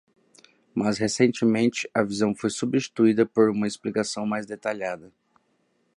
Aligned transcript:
Mas 0.73 0.97
recentemente, 0.97 1.87
a 1.93 2.01
visão 2.01 2.33
foi 2.33 2.49
substituída 2.49 3.23
por 3.23 3.51
uma 3.51 3.67
explicação 3.67 4.25
mais 4.25 4.47
detalhada. 4.47 5.13